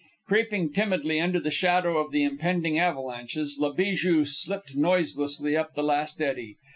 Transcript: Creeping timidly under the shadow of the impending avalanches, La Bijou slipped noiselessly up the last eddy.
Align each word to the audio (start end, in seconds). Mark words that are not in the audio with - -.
Creeping 0.27 0.73
timidly 0.73 1.19
under 1.21 1.39
the 1.39 1.51
shadow 1.51 1.97
of 1.99 2.11
the 2.11 2.23
impending 2.23 2.79
avalanches, 2.79 3.57
La 3.59 3.71
Bijou 3.71 4.25
slipped 4.25 4.75
noiselessly 4.75 5.55
up 5.55 5.75
the 5.75 5.83
last 5.83 6.19
eddy. 6.19 6.55